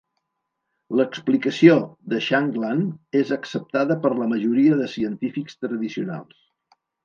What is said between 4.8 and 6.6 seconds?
de científics tradicionals.